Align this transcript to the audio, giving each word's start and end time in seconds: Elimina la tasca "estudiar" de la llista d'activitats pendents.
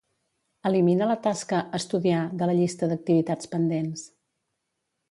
Elimina 0.69 1.07
la 1.11 1.17
tasca 1.27 1.59
"estudiar" 1.81 2.23
de 2.41 2.49
la 2.53 2.57
llista 2.63 2.91
d'activitats 2.95 3.53
pendents. 3.57 4.11